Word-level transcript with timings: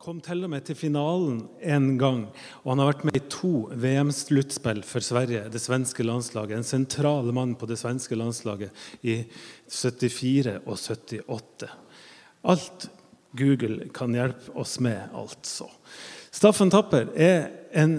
kom 0.00 0.20
til 0.24 0.46
og 0.46 0.48
med 0.48 0.64
til 0.64 0.78
finalen 0.78 1.42
én 1.60 1.90
gang. 2.00 2.22
Og 2.62 2.70
han 2.72 2.80
har 2.80 2.88
vært 2.88 3.02
med 3.04 3.18
i 3.18 3.26
to 3.28 3.66
VM-sluttspill 3.82 4.80
for 4.88 5.04
Sverige, 5.04 5.42
det 5.52 5.60
svenske 5.60 6.04
landslaget. 6.06 6.56
En 6.56 6.64
sentral 6.64 7.28
mann 7.36 7.52
på 7.60 7.68
det 7.68 7.76
svenske 7.76 8.16
landslaget 8.16 8.72
i 9.04 9.18
74 9.68 10.54
og 10.64 10.78
78. 10.78 11.68
Alt 12.48 12.86
Google 13.36 13.90
kan 13.92 14.16
hjelpe 14.16 14.54
oss 14.58 14.78
med, 14.80 15.12
altså. 15.12 15.68
Staffan 16.32 16.72
Tapper 16.72 17.10
er 17.12 17.50
en 17.76 17.98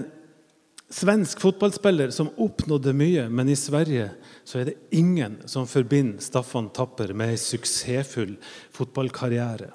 svensk 0.92 1.38
fotballspiller 1.40 2.10
som 2.10 2.32
oppnådde 2.34 2.96
mye, 2.98 3.28
men 3.30 3.52
i 3.52 3.56
Sverige 3.56 4.08
så 4.44 4.58
er 4.58 4.72
det 4.72 4.74
ingen 4.90 5.38
som 5.46 5.70
forbinder 5.70 6.18
Staffan 6.24 6.72
Tapper 6.74 7.14
med 7.14 7.36
ei 7.36 7.38
suksessfull 7.40 8.34
fotballkarriere. 8.74 9.70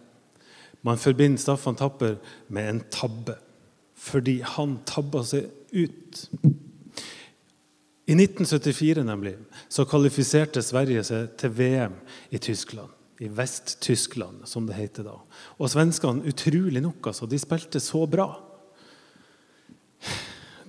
Man 0.88 1.00
forbinder 1.02 1.42
Staffan 1.42 1.76
Tapper 1.76 2.16
med 2.48 2.70
en 2.70 2.82
tabbe, 2.94 3.36
fordi 3.98 4.40
han 4.56 4.78
tabba 4.88 5.24
seg 5.28 5.50
ut. 5.76 6.22
I 8.08 8.16
1974 8.16 9.04
nemlig, 9.04 9.34
så 9.68 9.84
kvalifiserte 9.84 10.64
Sverige 10.64 11.04
seg 11.04 11.34
til 11.42 11.52
VM 11.58 11.98
i 12.32 12.40
Tyskland. 12.40 12.94
I 13.20 13.28
Vest-Tyskland, 13.34 14.46
som 14.48 14.68
det 14.70 14.78
heter 14.78 15.10
da. 15.10 15.18
Og 15.58 15.74
svenskene, 15.74 16.24
utrolig 16.30 16.84
nok, 16.86 17.10
altså, 17.10 17.28
de 17.28 17.40
spilte 17.42 17.82
så 17.84 18.06
bra. 18.08 18.30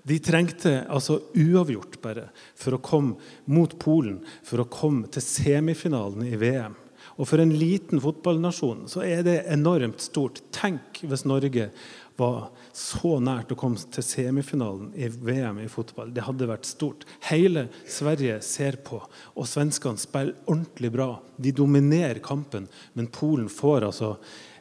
De 0.09 0.17
trengte 0.25 0.73
altså 0.89 1.21
uavgjort 1.37 1.99
bare 2.03 2.31
for 2.59 2.75
å 2.75 2.83
komme 2.83 3.21
mot 3.53 3.77
Polen, 3.79 4.23
for 4.43 4.65
å 4.65 4.71
komme 4.73 5.13
til 5.13 5.23
semifinalen 5.23 6.27
i 6.27 6.39
VM. 6.41 6.75
Og 7.19 7.27
For 7.27 7.43
en 7.43 7.55
liten 7.59 7.99
fotballnasjon 8.03 8.85
så 8.91 9.03
er 9.03 9.25
det 9.27 9.41
enormt 9.51 10.03
stort. 10.05 10.39
Tenk 10.55 11.01
hvis 11.03 11.27
Norge 11.27 11.69
var 12.19 12.51
så 12.75 13.17
nært 13.23 13.53
å 13.55 13.59
komme 13.59 13.79
til 13.95 14.05
semifinalen 14.07 14.91
i 14.99 15.09
VM 15.11 15.61
i 15.63 15.69
fotball. 15.71 16.11
Det 16.15 16.25
hadde 16.27 16.49
vært 16.51 16.67
stort. 16.67 17.07
Hele 17.29 17.67
Sverige 17.91 18.41
ser 18.47 18.79
på, 18.87 19.01
og 19.35 19.51
svenskene 19.51 19.99
spiller 19.99 20.35
ordentlig 20.47 20.91
bra. 20.95 21.09
De 21.39 21.55
dominerer 21.55 22.23
kampen, 22.23 22.67
men 22.95 23.11
Polen 23.15 23.51
får 23.51 23.89
altså 23.91 24.13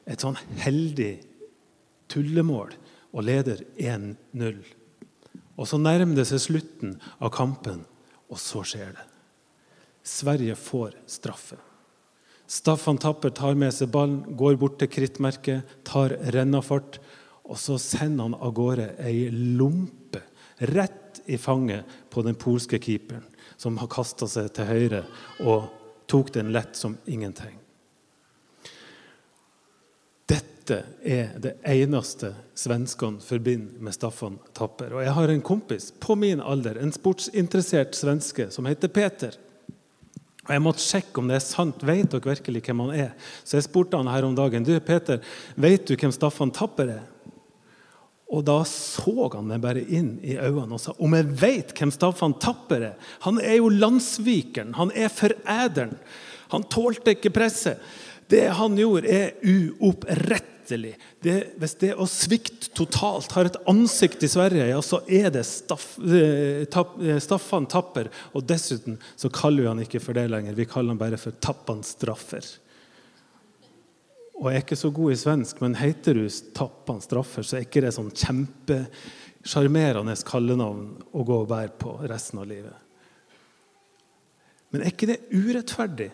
et 0.05 0.21
sånn 0.21 0.37
heldig 0.61 1.13
tullemål 2.13 2.73
og 3.13 3.25
leder 3.25 3.65
1-0. 3.77 4.59
Og 5.57 5.65
Så 5.65 5.81
nærmer 5.81 6.17
det 6.19 6.27
seg 6.29 6.41
slutten 6.41 6.97
av 7.17 7.33
kampen, 7.33 7.85
og 8.29 8.41
så 8.41 8.61
skjer 8.65 8.93
det. 8.93 9.07
Sverige 10.07 10.55
får 10.55 10.93
straffe. 11.09 11.57
Staffan 12.47 12.97
Tapper 12.97 13.33
tar 13.35 13.57
med 13.59 13.73
seg 13.75 13.91
ballen, 13.91 14.21
går 14.39 14.55
bort 14.59 14.77
til 14.79 14.91
krittmerket, 14.91 15.77
tar 15.87 16.15
rennafart. 16.31 17.01
Og 17.47 17.59
så 17.59 17.75
sender 17.79 18.27
han 18.27 18.35
av 18.39 18.53
gårde 18.55 18.89
ei 19.03 19.27
lompe 19.31 20.23
rett 20.71 21.21
i 21.27 21.37
fanget 21.37 21.85
på 22.09 22.23
den 22.23 22.35
polske 22.39 22.79
keeperen, 22.79 23.25
som 23.59 23.77
har 23.81 23.91
kasta 23.91 24.27
seg 24.31 24.51
til 24.55 24.67
høyre 24.67 25.03
og 25.43 25.67
tok 26.07 26.31
den 26.35 26.53
lett 26.55 26.75
som 26.79 26.95
ingenting. 27.05 27.57
Dette 30.27 30.81
er 31.07 31.35
det 31.39 31.53
eneste 31.67 32.33
svenskene 32.57 33.23
forbinder 33.23 33.83
med 33.83 33.95
Staffan 33.95 34.39
Tapper. 34.55 34.97
Og 34.97 35.03
jeg 35.05 35.15
har 35.15 35.31
en 35.31 35.43
kompis 35.43 35.91
på 36.03 36.17
min 36.19 36.43
alder, 36.43 36.79
en 36.79 36.91
sportsinteressert 36.95 37.95
svenske, 37.95 38.49
som 38.51 38.67
heter 38.67 38.91
Peter. 38.91 39.37
Og 40.47 40.53
Jeg 40.55 40.63
måtte 40.63 40.83
sjekke 40.83 41.19
om 41.19 41.27
det 41.27 41.37
er 41.37 41.43
sant. 41.43 41.83
Vet 41.83 42.13
dere 42.13 42.31
virkelig 42.31 42.63
hvem 42.63 42.85
han 42.85 42.95
er? 42.95 43.29
Så 43.43 43.57
jeg 43.57 43.67
spurte 43.67 43.99
han 43.99 44.07
her 44.07 44.23
om 44.23 44.35
dagen 44.37 44.65
du 44.65 44.73
Peter, 44.79 45.19
vet 45.59 45.87
du 45.87 45.95
hvem 45.99 46.13
Staffan 46.15 46.53
Tapper 46.55 46.93
er. 46.95 47.05
Og 48.27 48.43
da 48.47 48.57
så 48.67 49.29
han 49.35 49.47
meg 49.47 49.61
bare 49.63 49.83
inn 49.83 50.17
i 50.19 50.35
øynene 50.35 50.75
og 50.75 50.81
sa 50.83 50.91
om 50.99 51.13
jeg 51.15 51.29
vet 51.39 51.71
hvem 51.75 51.93
Staffan 51.95 52.35
Tapper 52.43 52.89
er. 52.89 53.13
Han 53.23 53.39
er 53.43 53.59
jo 53.59 53.71
landsvikeren. 53.71 54.75
Han 54.79 54.91
er 54.95 55.11
forræderen. 55.11 55.95
Han 56.51 56.67
tålte 56.71 57.15
ikke 57.15 57.31
presset. 57.35 57.83
Det 58.27 58.49
han 58.55 58.75
gjorde, 58.75 59.07
er 59.07 59.35
uopprettelig 59.43 60.56
uopprettelig. 60.67 60.97
Det, 61.21 61.53
hvis 61.57 61.75
det 61.79 61.95
å 61.95 62.05
svikte 62.07 62.69
totalt 62.75 63.31
har 63.33 63.45
et 63.45 63.57
ansikt 63.67 64.23
i 64.23 64.27
Sverige, 64.27 64.67
ja, 64.69 64.81
så 64.81 65.01
er 65.07 65.29
det 65.31 65.45
Staff, 65.45 65.97
eh, 65.99 66.65
tapp, 66.65 66.99
eh, 67.01 67.19
Staffan 67.19 67.67
Tapper. 67.67 68.09
Og 68.33 68.43
dessuten 68.43 68.97
så 69.15 69.29
kaller 69.29 69.63
vi 69.63 69.67
han 69.67 69.79
ikke 69.79 70.01
for 70.01 70.13
det 70.13 70.29
lenger. 70.29 70.55
Vi 70.55 70.65
kaller 70.65 70.89
han 70.89 70.97
bare 70.97 71.17
for 71.17 71.31
Tappan 71.31 71.83
Straffer. 71.83 72.43
Og 74.37 74.51
jeg 74.51 74.55
er 74.55 74.61
ikke 74.65 74.77
så 74.77 74.93
god 74.93 75.11
i 75.11 75.15
svensk, 75.15 75.61
men 75.61 75.75
heter 75.75 76.13
du 76.13 76.29
Tappan 76.53 77.01
Straffer, 77.01 77.41
så 77.41 77.57
er 77.57 77.61
ikke 77.65 77.81
det 77.81 77.93
sånn 77.93 78.11
kjempesjarmerende 78.11 80.23
kallenavn 80.23 81.03
å 81.11 81.23
gå 81.25 81.41
og 81.41 81.49
bære 81.49 81.71
på 81.79 82.07
resten 82.07 82.39
av 82.39 82.47
livet. 82.47 82.75
Men 84.69 84.81
er 84.81 84.91
ikke 84.91 85.07
det 85.07 85.21
urettferdig? 85.31 86.11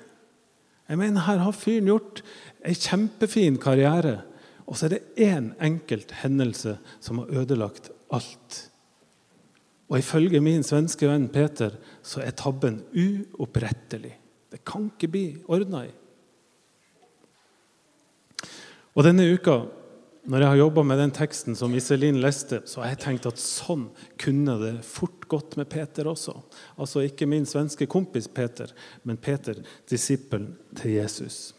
Jeg 0.88 0.98
mener, 0.98 1.22
Her 1.22 1.38
har 1.38 1.52
fyren 1.52 1.88
gjort 1.88 2.24
ei 2.64 2.76
kjempefin 2.76 3.60
karriere. 3.60 4.24
Og 4.68 4.78
så 4.78 4.88
er 4.88 4.96
det 4.96 5.04
én 5.20 5.52
enkelt 5.64 6.14
hendelse 6.24 6.78
som 7.04 7.20
har 7.22 7.34
ødelagt 7.44 7.92
alt. 8.14 8.60
Og 9.92 10.00
ifølge 10.00 10.42
min 10.42 10.64
svenske 10.66 11.08
venn 11.10 11.28
Peter 11.30 11.76
så 12.02 12.24
er 12.24 12.36
tabben 12.38 12.82
uopprettelig. 12.96 14.16
Det 14.54 14.64
kan 14.66 14.88
ikke 14.90 15.12
bli 15.12 15.28
ordna 15.52 15.84
i. 15.88 15.94
Og 18.94 19.06
denne 19.06 19.26
uka, 19.34 19.64
når 20.30 20.44
jeg 20.44 20.52
har 20.52 20.60
jobba 20.62 20.84
med 20.86 21.00
den 21.02 21.14
teksten 21.14 21.58
som 21.58 21.74
Iselin 21.76 22.22
leste, 22.24 22.62
så 22.70 22.84
har 22.84 22.94
jeg 22.94 23.02
tenkt 23.04 23.26
at 23.28 23.42
sånn 23.42 23.88
kunne 24.22 24.56
det 24.62 24.76
fort 24.88 25.26
gått 25.30 25.58
med 25.60 25.68
Peter 25.72 26.08
også. 26.08 26.38
Altså 26.78 27.04
ikke 27.04 27.28
min 27.28 27.48
svenske 27.50 27.90
kompis 27.90 28.30
Peter, 28.32 28.72
men 29.04 29.18
Peter, 29.18 29.60
disippelen 29.90 30.54
til 30.80 30.96
Jesus. 31.00 31.52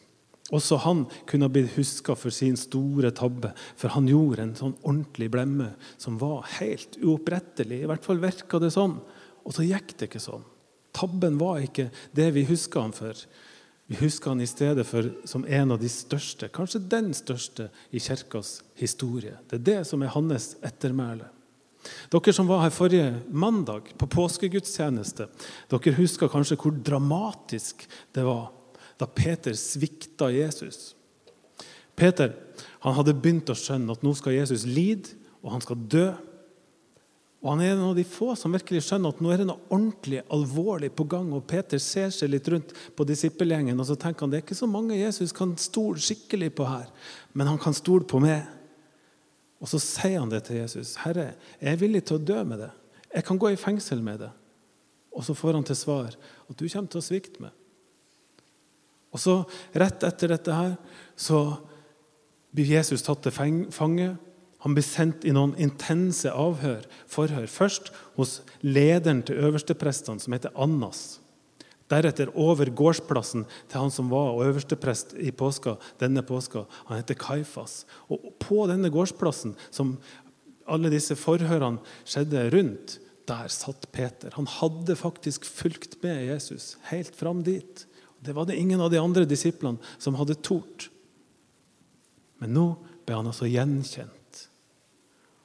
Også 0.53 0.77
han 0.85 1.07
kunne 1.31 1.49
blitt 1.49 1.73
huska 1.79 2.17
for 2.19 2.35
sin 2.35 2.57
store 2.61 3.09
tabbe, 3.17 3.55
for 3.81 3.95
han 3.95 4.09
gjorde 4.11 4.45
en 4.45 4.57
sånn 4.59 4.75
ordentlig 4.83 5.31
blemme 5.33 5.71
som 5.97 6.19
var 6.21 6.45
helt 6.59 6.99
uopprettelig. 7.01 7.81
I 7.81 7.89
hvert 7.89 8.05
fall 8.05 8.21
virka 8.21 8.61
det 8.61 8.75
sånn. 8.75 8.99
Og 9.45 9.57
så 9.57 9.65
gikk 9.65 9.97
det 9.97 10.11
ikke 10.11 10.21
sånn. 10.21 10.45
Tabben 10.95 11.39
var 11.41 11.63
ikke 11.65 11.89
det 12.15 12.29
vi 12.37 12.45
huska 12.49 12.85
han 12.85 12.93
for. 12.95 13.17
Vi 13.89 13.97
husker 14.01 14.33
han 14.33 14.41
i 14.41 14.49
stedet 14.49 14.87
for 14.89 15.11
som 15.29 15.45
en 15.45 15.75
av 15.75 15.81
de 15.81 15.89
største, 15.93 16.49
kanskje 16.53 16.81
den 16.93 17.11
største, 17.17 17.69
i 17.93 18.01
kirkas 18.01 18.59
historie. 18.81 19.37
Det 19.49 19.61
er 19.61 19.65
det 19.69 19.81
som 19.89 20.05
er 20.05 20.13
hans 20.15 20.55
ettermæle. 20.65 21.29
Dere 22.13 22.33
som 22.33 22.49
var 22.49 22.63
her 22.63 22.73
forrige 22.73 23.11
mandag, 23.29 23.91
på 24.01 24.09
påskegudstjeneste, 24.09 25.27
dere 25.73 25.97
husker 25.99 26.33
kanskje 26.33 26.57
hvor 26.61 26.77
dramatisk 26.85 27.85
det 28.17 28.25
var 28.25 28.53
da 29.01 29.09
Peter 29.11 29.57
svikta 29.59 30.31
Jesus. 30.31 30.95
Peter 31.97 32.35
han 32.85 32.95
hadde 32.99 33.17
begynt 33.17 33.51
å 33.51 33.57
skjønne 33.57 33.95
at 33.95 34.03
nå 34.05 34.13
skal 34.19 34.37
Jesus 34.37 34.67
lide, 34.69 35.17
og 35.45 35.55
han 35.55 35.63
skal 35.65 35.81
dø. 35.91 36.09
Og 37.45 37.51
Han 37.51 37.61
er 37.61 37.75
en 37.75 37.83
av 37.91 37.97
de 37.97 38.05
få 38.09 38.33
som 38.41 38.55
virkelig 38.57 38.87
skjønner 38.87 39.13
at 39.13 39.21
nå 39.21 39.33
er 39.33 39.43
det 39.43 39.47
noe 39.51 39.69
ordentlig 39.69 40.23
alvorlig 40.33 40.89
på 40.97 41.05
gang. 41.05 41.33
og 41.33 41.45
Peter 41.47 41.79
ser 41.79 42.09
seg 42.09 42.31
litt 42.33 42.49
rundt 42.49 42.73
på 42.97 43.05
disippelgjengen 43.05 43.81
og 43.81 43.87
så 43.87 43.97
tenker 44.01 44.25
han, 44.25 44.31
det 44.33 44.39
er 44.39 44.47
ikke 44.47 44.57
så 44.57 44.69
mange 44.69 44.97
Jesus 44.97 45.33
kan 45.33 45.53
stole 45.61 46.01
skikkelig 46.01 46.55
på 46.57 46.65
her, 46.65 46.89
men 47.35 47.47
han 47.47 47.59
kan 47.61 47.77
stole 47.77 48.05
på 48.09 48.21
meg. 48.21 48.47
Og 49.61 49.69
Så 49.69 49.79
sier 49.81 50.21
han 50.21 50.29
det 50.29 50.45
til 50.45 50.57
Jesus. 50.57 50.97
'Herre, 50.97 51.35
jeg 51.61 51.73
er 51.73 51.77
villig 51.81 52.05
til 52.05 52.17
å 52.17 52.25
dø 52.25 52.45
med 52.45 52.59
det. 52.59 52.71
Jeg 53.15 53.25
kan 53.25 53.39
gå 53.39 53.49
i 53.49 53.57
fengsel 53.57 54.03
med 54.03 54.19
det.' 54.19 54.33
Og 55.13 55.25
så 55.25 55.35
får 55.35 55.55
han 55.55 55.65
til 55.65 55.77
svar 55.77 56.17
at 56.51 56.59
du 56.59 56.69
kommer 56.69 56.89
til 56.91 56.99
å 56.99 57.05
svikte 57.05 57.41
meg. 57.41 57.53
Og 59.15 59.23
så 59.23 59.41
Rett 59.75 60.05
etter 60.07 60.35
dette 60.35 60.55
her, 60.55 60.77
så 61.17 61.41
blir 62.55 62.77
Jesus 62.77 63.03
tatt 63.07 63.25
til 63.25 63.35
fange. 63.75 64.15
Han 64.65 64.77
blir 64.77 64.87
sendt 64.87 65.27
i 65.27 65.33
noen 65.35 65.53
intense 65.61 66.31
avhør, 66.31 66.87
forhør. 67.11 67.47
Først 67.51 67.91
hos 68.17 68.39
lederen 68.65 69.23
til 69.27 69.43
øversteprestene, 69.45 70.23
som 70.23 70.35
heter 70.35 70.55
Annas. 70.57 71.21
Deretter 71.93 72.31
over 72.41 72.71
gårdsplassen 72.73 73.45
til 73.69 73.77
han 73.77 73.93
som 73.93 74.09
var 74.09 74.39
øversteprest 74.47 75.13
i 75.21 75.35
påska, 75.37 75.77
denne 76.01 76.25
påska. 76.25 76.65
Han 76.89 77.03
heter 77.03 77.19
Kaifas. 77.21 77.83
Og 78.09 78.31
på 78.41 78.65
denne 78.71 78.89
gårdsplassen, 78.95 79.53
som 79.69 79.99
alle 80.65 80.89
disse 80.95 81.17
forhørene 81.19 81.83
skjedde 82.09 82.47
rundt, 82.55 82.99
der 83.29 83.53
satt 83.53 83.85
Peter. 83.93 84.33
Han 84.37 84.49
hadde 84.49 84.97
faktisk 84.97 85.45
fulgt 85.45 85.99
med 86.03 86.25
Jesus 86.27 86.75
helt 86.91 87.13
fram 87.17 87.43
dit. 87.45 87.85
Det 88.25 88.33
var 88.33 88.49
det 88.49 88.57
ingen 88.57 88.81
av 88.81 88.91
de 88.93 88.99
andre 88.99 89.27
disiplene 89.29 89.79
som 89.99 90.17
hadde 90.19 90.39
tort. 90.41 90.89
Men 92.41 92.55
nå 92.57 92.67
ble 93.05 93.19
han 93.19 93.29
altså 93.29 93.49
gjenkjent. 93.49 94.15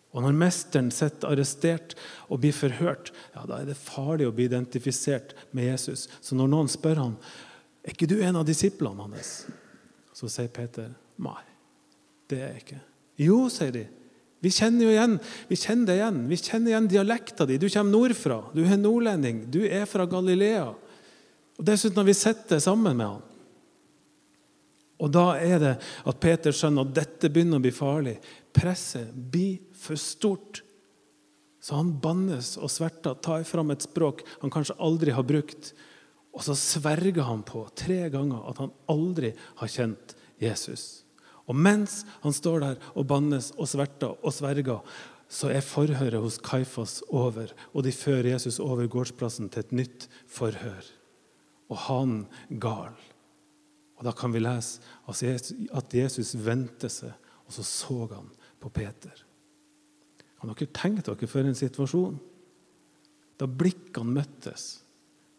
Og 0.10 0.26
når 0.26 0.38
mesteren 0.40 0.90
sitter 0.94 1.30
arrestert 1.30 1.94
og 2.32 2.42
blir 2.42 2.56
forhørt, 2.56 3.12
ja, 3.36 3.44
da 3.46 3.60
er 3.60 3.70
det 3.70 3.78
farlig 3.78 4.26
å 4.26 4.34
bli 4.34 4.48
identifisert 4.50 5.36
med 5.54 5.70
Jesus. 5.70 6.08
Så 6.22 6.38
når 6.38 6.50
noen 6.50 6.72
spør 6.72 7.04
han, 7.04 7.20
er 7.86 7.94
ikke 7.94 8.10
du 8.10 8.18
en 8.24 8.40
av 8.40 8.48
disiplene 8.48 9.06
hans, 9.06 9.34
så 10.18 10.32
sier 10.32 10.50
Peter 10.52 10.90
nei, 11.22 11.44
det 12.30 12.42
er 12.42 12.52
jeg 12.56 12.64
ikke. 12.64 12.82
Jo, 13.20 13.38
sier 13.54 13.72
de. 13.76 13.86
Vi 14.40 14.52
kjenner 14.56 14.88
jo 14.88 14.92
igjen, 14.94 15.16
vi 15.50 15.58
kjenner 15.60 15.90
det 15.90 15.96
igjen. 16.00 16.20
Vi 16.32 16.38
kjenner 16.40 16.72
igjen 16.72 16.92
dialekta 16.92 17.46
di. 17.46 17.58
Du 17.60 17.68
kommer 17.68 17.92
nordfra. 17.92 18.38
Du 18.56 18.62
er 18.64 18.80
nordlending. 18.80 19.44
Du 19.52 19.60
er 19.68 19.84
fra 19.90 20.06
Galilea. 20.08 20.70
Og 21.60 21.68
Dessuten 21.68 22.00
har 22.00 22.08
vi 22.08 22.16
sett 22.16 22.48
det 22.50 22.62
sammen 22.64 22.96
med 22.96 23.08
han. 23.08 23.26
Og 25.00 25.12
Da 25.12 25.34
er 25.40 25.60
det 25.60 25.76
at 25.80 26.20
Peter 26.20 26.56
skjønner 26.56 26.88
at 26.88 26.96
dette 26.96 27.32
begynner 27.32 27.60
å 27.60 27.64
bli 27.64 27.72
farlig. 27.76 28.18
Presset 28.56 29.12
blir 29.12 29.60
for 29.76 30.00
stort. 30.00 30.62
Så 31.60 31.76
han 31.76 31.92
bannes 32.00 32.56
og 32.60 32.72
sverter, 32.72 33.20
tar 33.20 33.44
fram 33.48 33.72
et 33.72 33.84
språk 33.84 34.24
han 34.40 34.52
kanskje 34.52 34.78
aldri 34.80 35.16
har 35.16 35.28
brukt. 35.28 35.74
Og 36.36 36.44
så 36.46 36.56
sverger 36.56 37.26
han 37.28 37.44
på 37.48 37.66
tre 37.80 38.06
ganger 38.12 38.48
at 38.48 38.60
han 38.64 38.74
aldri 38.92 39.34
har 39.60 39.72
kjent 39.72 40.16
Jesus. 40.40 41.04
Og 41.50 41.58
mens 41.58 42.04
han 42.24 42.36
står 42.36 42.64
der 42.64 42.92
og 42.94 43.08
bannes 43.10 43.52
og 43.58 43.68
sverter 43.72 44.14
og 44.14 44.36
sverger, 44.36 44.84
så 45.30 45.52
er 45.54 45.66
forhøret 45.66 46.22
hos 46.22 46.40
Kaifas 46.42 47.00
over, 47.10 47.52
og 47.74 47.84
de 47.86 47.94
fører 47.94 48.32
Jesus 48.34 48.60
over 48.64 48.90
gårdsplassen 48.90 49.50
til 49.54 49.66
et 49.66 49.76
nytt 49.82 50.08
forhør. 50.30 50.99
Og 51.70 51.78
han 51.88 52.20
gal. 52.50 52.98
Og 54.00 54.06
Da 54.08 54.14
kan 54.16 54.32
vi 54.32 54.40
lese 54.40 54.80
at 55.10 55.94
Jesus 55.94 56.36
vendte 56.40 56.90
seg, 56.90 57.12
og 57.46 57.54
så 57.54 57.66
så 57.68 58.08
han 58.14 58.30
på 58.60 58.72
Peter. 58.72 59.26
Kan 60.40 60.54
dere 60.54 60.72
tenke 60.72 61.04
dere 61.04 61.28
for 61.28 61.44
en 61.44 61.58
situasjon? 61.58 62.20
Da 63.40 63.48
blikkene 63.48 64.16
møttes. 64.20 64.80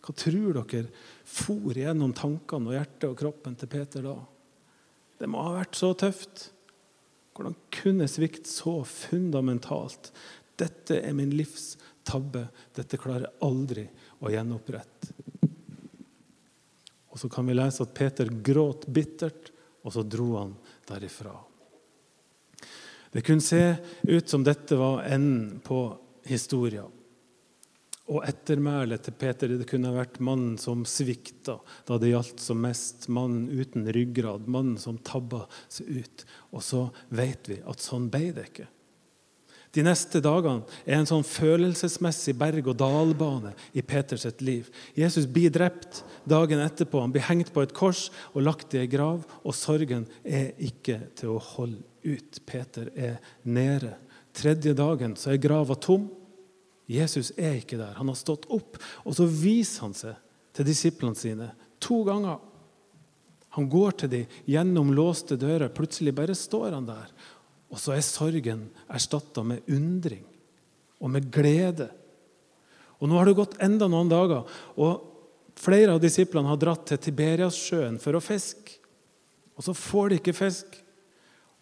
Hva 0.01 0.15
tror 0.17 0.61
dere 0.61 0.89
for 1.29 1.77
gjennom 1.77 2.13
tankene 2.17 2.71
og 2.71 2.77
hjertet 2.77 3.09
og 3.09 3.19
kroppen 3.21 3.57
til 3.57 3.71
Peter 3.73 4.05
da? 4.05 4.17
Det 5.21 5.29
må 5.29 5.43
ha 5.45 5.59
vært 5.59 5.77
så 5.77 5.93
tøft. 5.97 6.51
Hvordan 7.37 7.57
kunne 7.73 8.09
svikt 8.09 8.49
så 8.49 8.81
fundamentalt? 8.85 10.13
Dette 10.61 11.01
er 11.01 11.17
min 11.17 11.33
livs 11.33 11.75
tabbe. 12.05 12.47
Dette 12.77 13.01
klarer 13.01 13.29
jeg 13.29 13.39
aldri 13.45 13.87
å 14.21 14.33
gjenopprette. 14.33 15.15
Og 17.11 17.19
Så 17.19 17.29
kan 17.29 17.47
vi 17.47 17.55
lese 17.55 17.83
at 17.83 17.95
Peter 17.95 18.29
gråt 18.31 18.87
bittert, 18.87 19.51
og 19.83 19.93
så 19.93 20.05
dro 20.05 20.37
han 20.37 20.55
derifra. 20.87 21.33
Det 23.11 23.25
kunne 23.27 23.43
se 23.43 23.75
ut 24.03 24.29
som 24.29 24.45
dette 24.47 24.77
var 24.79 25.03
enden 25.03 25.59
på 25.65 25.81
historien. 26.29 26.93
Og 28.11 28.25
ettermælet 28.27 29.05
til 29.07 29.15
Peter 29.19 29.53
det 29.55 29.69
kunne 29.71 29.93
vært 29.95 30.19
mannen 30.23 30.57
som 30.59 30.83
svikta 30.89 31.61
da 31.87 31.99
det 31.99 32.11
gjaldt 32.11 32.43
som 32.43 32.59
mest. 32.63 33.07
Mannen 33.11 33.47
uten 33.51 33.87
ryggrad, 33.87 34.49
mannen 34.51 34.79
som 34.83 34.99
tabba 34.99 35.45
seg 35.71 36.03
ut. 36.03 36.25
Og 36.51 36.65
så 36.67 36.89
vet 37.15 37.51
vi 37.51 37.61
at 37.63 37.83
sånn 37.83 38.09
ble 38.11 38.33
det 38.35 38.49
ikke. 38.51 38.67
De 39.71 39.85
neste 39.87 40.19
dagene 40.23 40.67
er 40.83 40.97
en 40.99 41.07
sånn 41.07 41.23
følelsesmessig 41.27 42.35
berg-og-dal-bane 42.41 43.53
i 43.79 43.85
Peters 43.87 44.27
liv. 44.43 44.67
Jesus 44.99 45.29
blir 45.31 45.53
drept 45.55 46.03
dagen 46.27 46.63
etterpå. 46.65 47.05
Han 47.05 47.15
blir 47.15 47.29
hengt 47.29 47.53
på 47.55 47.63
et 47.63 47.75
kors 47.77 48.09
og 48.33 48.43
lagt 48.49 48.75
i 48.75 48.83
ei 48.83 48.91
grav. 48.91 49.23
Og 49.47 49.55
sorgen 49.55 50.09
er 50.27 50.51
ikke 50.59 50.99
til 51.19 51.37
å 51.37 51.45
holde 51.53 51.85
ut. 52.03 52.43
Peter 52.51 52.91
er 52.99 53.21
nede. 53.47 53.95
Tredje 54.35 54.75
dagen 54.75 55.15
så 55.19 55.35
er 55.35 55.43
grava 55.43 55.79
tom. 55.79 56.09
Jesus 56.91 57.31
er 57.39 57.61
ikke 57.61 57.79
der. 57.79 57.95
Han 58.01 58.11
har 58.11 58.19
stått 58.19 58.51
opp. 58.51 58.79
Og 59.07 59.15
så 59.15 59.29
viser 59.31 59.87
han 59.87 59.95
seg 59.95 60.19
til 60.57 60.67
disiplene 60.67 61.19
sine 61.19 61.53
to 61.79 62.03
ganger. 62.09 62.41
Han 63.55 63.67
går 63.71 64.03
til 64.03 64.11
dem 64.11 64.41
gjennom 64.51 64.91
låste 64.95 65.39
dører. 65.39 65.71
Plutselig 65.75 66.15
bare 66.15 66.35
står 66.39 66.75
han 66.75 66.91
der. 66.91 67.15
Og 67.71 67.79
så 67.79 67.95
er 67.95 68.05
sorgen 68.05 68.67
erstatta 68.91 69.45
med 69.47 69.67
undring 69.71 70.25
og 71.01 71.13
med 71.15 71.31
glede. 71.33 71.89
Og 73.01 73.09
Nå 73.09 73.17
har 73.17 73.29
det 73.31 73.39
gått 73.39 73.57
enda 73.63 73.89
noen 73.89 74.11
dager, 74.11 74.45
og 74.77 75.07
flere 75.61 75.95
av 75.95 76.03
disiplene 76.03 76.51
har 76.51 76.61
dratt 76.61 76.85
til 76.91 77.01
Tiberiassjøen 77.01 77.97
for 78.03 78.19
å 78.19 78.23
fiske. 78.25 78.77
Og 79.57 79.65
så 79.65 79.77
får 79.77 80.11
de 80.11 80.21
ikke 80.21 80.37
fisk. 80.37 80.79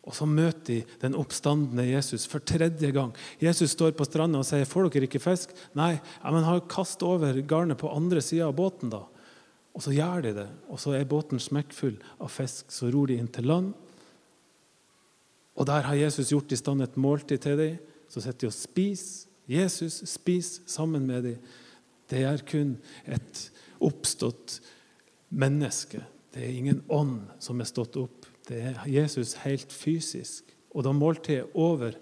Og 0.08 0.14
så 0.16 0.24
møter 0.24 0.64
de 0.70 0.98
den 1.02 1.16
oppstandende 1.18 1.84
Jesus 1.84 2.24
for 2.30 2.40
tredje 2.40 2.88
gang. 2.94 3.10
Jesus 3.42 3.74
står 3.74 3.92
på 3.98 4.06
stranda 4.08 4.40
og 4.40 4.46
sier, 4.46 4.64
'Får 4.64 4.90
dere 4.90 5.04
ikke 5.04 5.20
fisk?' 5.20 5.52
'Nei, 5.74 6.00
ja, 6.24 6.30
men 6.30 6.60
kast 6.68 7.02
over 7.02 7.34
garnet 7.42 7.78
på 7.78 7.94
andre 7.94 8.22
sida 8.22 8.48
av 8.48 8.56
båten', 8.56 8.90
da. 8.90 9.04
Og 9.74 9.82
så 9.82 9.92
gjør 9.92 10.22
de 10.22 10.32
det, 10.32 10.48
og 10.68 10.78
så 10.78 10.94
er 10.98 11.04
båten 11.04 11.38
smekkfull 11.38 11.98
av 12.20 12.30
fisk. 12.30 12.70
Så 12.70 12.90
ror 12.90 13.06
de 13.06 13.18
inn 13.18 13.28
til 13.28 13.44
land. 13.44 13.74
Og 15.58 15.66
der 15.66 15.86
har 15.88 15.98
Jesus 15.98 16.30
gjort 16.30 16.52
i 16.54 16.58
stand 16.58 16.84
et 16.84 16.96
måltid 16.96 17.42
til 17.42 17.58
dem. 17.58 17.78
Så 18.08 18.22
sitter 18.22 18.46
de 18.46 18.52
og 18.52 18.56
spiser. 18.56 19.26
Jesus 19.48 20.02
spiser 20.06 20.62
sammen 20.68 21.06
med 21.08 21.24
dem. 21.24 21.46
Det 22.08 22.22
er 22.24 22.42
kun 22.46 22.76
et 23.08 23.40
oppstått 23.84 24.60
menneske. 25.28 26.02
Det 26.34 26.44
er 26.44 26.56
ingen 26.56 26.82
ånd 26.88 27.22
som 27.42 27.60
er 27.60 27.68
stått 27.68 27.96
opp. 28.00 28.28
Det 28.48 28.60
er 28.70 28.82
Jesus 28.88 29.34
helt 29.44 29.72
fysisk. 29.72 30.52
Og 30.72 30.84
da 30.84 30.92
måltidet 30.92 31.46
er 31.46 31.56
over, 31.58 31.96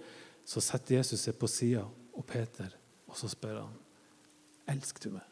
så 0.47 0.63
setter 0.63 0.99
Jesus 0.99 1.25
seg 1.27 1.39
på 1.39 1.49
sida 1.51 1.85
og 1.87 2.27
Peter, 2.27 2.71
og 3.07 3.17
så 3.19 3.31
spør 3.31 3.63
han 3.63 3.75
elsker 4.75 5.07
du 5.07 5.17
meg. 5.17 5.25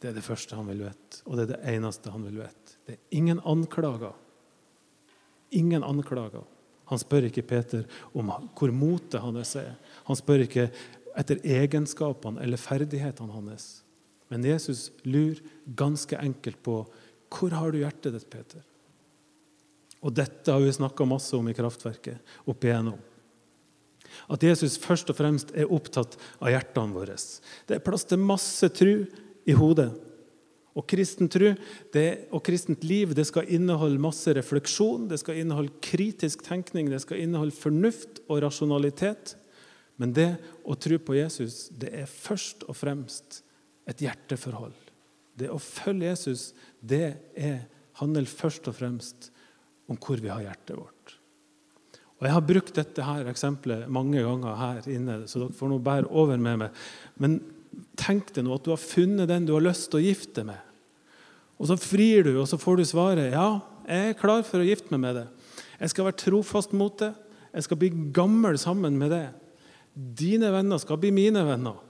Det 0.00 0.10
er 0.10 0.16
det 0.16 0.24
første 0.24 0.56
han 0.56 0.68
vil 0.70 0.86
vite, 0.86 1.20
og 1.26 1.36
det 1.36 1.44
er 1.44 1.50
det 1.52 1.74
eneste 1.74 2.12
han 2.12 2.24
vil 2.24 2.40
vite. 2.40 2.76
Det 2.86 2.96
er 2.96 3.16
ingen 3.20 3.40
anklager. 3.44 4.16
Ingen 5.50 5.84
anklager. 5.86 6.46
Han 6.90 6.98
spør 6.98 7.28
ikke 7.28 7.46
Peter 7.46 7.84
om 8.14 8.32
hvor 8.58 8.72
motet 8.74 9.22
hans 9.22 9.54
er. 9.58 9.76
Han 10.08 10.18
spør 10.18 10.44
ikke 10.46 10.70
etter 11.18 11.42
egenskapene 11.42 12.42
eller 12.42 12.60
ferdighetene 12.60 13.34
hans. 13.34 13.68
Men 14.30 14.46
Jesus 14.46 14.88
lurer 15.02 15.42
ganske 15.78 16.18
enkelt 16.18 16.60
på 16.66 16.82
hvor 17.30 17.54
har 17.54 17.70
du 17.70 17.78
hjertet 17.78 18.14
ditt, 18.16 18.26
Peter? 18.30 18.62
Og 20.00 20.14
dette 20.16 20.50
har 20.50 20.62
vi 20.62 20.72
snakka 20.72 21.06
masse 21.06 21.34
om 21.36 21.46
i 21.50 21.54
Kraftverket 21.54 22.48
opp 22.48 22.64
igjennom. 22.64 22.98
At 24.30 24.42
Jesus 24.42 24.78
først 24.80 25.10
og 25.12 25.18
fremst 25.18 25.52
er 25.54 25.70
opptatt 25.70 26.16
av 26.40 26.50
hjertene 26.50 26.94
våre. 26.96 27.14
Det 27.66 27.76
er 27.76 27.84
plass 27.84 28.06
til 28.08 28.22
masse 28.22 28.70
tru 28.74 29.04
i 29.46 29.54
hodet. 29.56 29.90
Og 30.80 30.86
kristen 30.88 31.28
tro 31.28 31.50
og 31.52 32.40
kristent 32.46 32.84
liv 32.88 33.12
det 33.16 33.26
skal 33.28 33.50
inneholde 33.52 34.00
masse 34.00 34.32
refleksjon, 34.36 35.08
det 35.10 35.20
skal 35.20 35.42
inneholde 35.42 35.74
kritisk 35.84 36.44
tenkning, 36.46 36.88
det 36.88 37.02
skal 37.04 37.20
inneholde 37.20 37.56
fornuft 37.56 38.22
og 38.28 38.40
rasjonalitet. 38.46 39.34
Men 40.00 40.14
det 40.16 40.30
å 40.64 40.76
tro 40.80 40.96
på 41.04 41.18
Jesus, 41.18 41.66
det 41.76 41.92
er 41.92 42.08
først 42.08 42.64
og 42.64 42.78
fremst 42.78 43.42
et 43.90 44.00
hjerteforhold. 44.00 44.72
Det 45.36 45.50
å 45.52 45.60
følge 45.60 46.08
Jesus 46.08 46.50
det 46.80 47.04
er, 47.36 47.66
handler 48.00 48.28
først 48.28 48.70
og 48.70 48.78
fremst 48.78 49.28
om 49.90 49.98
hvor 50.00 50.22
vi 50.22 50.32
har 50.32 50.40
hjertet 50.46 50.78
vårt. 50.78 51.16
Og 52.20 52.26
Jeg 52.28 52.36
har 52.36 52.48
brukt 52.48 52.74
dette 52.76 53.04
her 53.04 53.28
eksempelet 53.28 53.92
mange 53.92 54.20
ganger 54.24 54.56
her 54.60 54.88
inne, 54.92 55.22
så 55.28 55.40
dere 55.40 55.56
får 55.56 55.72
nå 55.72 55.78
bære 55.84 56.10
over 56.12 56.40
med 56.40 56.64
meg. 56.64 56.82
Men 57.20 57.38
tenk 58.00 58.32
deg 58.36 58.44
nå 58.44 58.56
at 58.56 58.66
du 58.66 58.74
har 58.74 58.80
funnet 58.80 59.28
den 59.28 59.48
du 59.48 59.54
har 59.56 59.64
lyst 59.64 59.88
til 59.92 60.00
å 60.00 60.04
gifte 60.04 60.44
med. 60.48 60.69
Og 61.60 61.68
så 61.68 61.76
frir 61.76 62.24
du, 62.24 62.32
og 62.40 62.48
så 62.48 62.56
får 62.60 62.80
du 62.80 62.86
svaret 62.88 63.34
ja, 63.34 63.60
jeg 63.90 64.12
er 64.12 64.18
klar 64.18 64.40
for 64.46 64.62
å 64.62 64.66
gifte 64.66 64.92
meg 64.94 65.02
med 65.02 65.18
det. 65.18 65.26
Jeg 65.80 65.92
skal 65.92 66.06
være 66.06 66.20
trofast 66.22 66.72
mot 66.76 66.94
det. 67.00 67.10
Jeg 67.50 67.66
skal 67.66 67.78
bli 67.80 67.90
gammel 68.14 68.56
sammen 68.60 68.96
med 69.00 69.12
det. 69.12 69.26
Dine 69.92 70.52
venner 70.54 70.80
skal 70.80 71.00
bli 71.02 71.10
mine 71.12 71.42
venner. 71.44 71.80